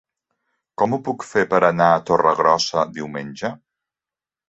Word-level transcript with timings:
Com 0.81 0.95
ho 0.95 0.99
puc 1.09 1.27
fer 1.33 1.45
per 1.53 1.61
anar 1.69 1.91
a 1.93 2.01
Torregrossa 2.09 2.89
diumenge? 2.99 3.57